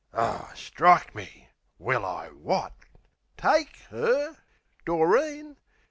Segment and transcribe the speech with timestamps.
[0.15, 1.49] O, strike me!
[1.77, 2.73] Will I wot?
[3.37, 4.37] TAKE 'er?
[4.83, 5.57] Doreen?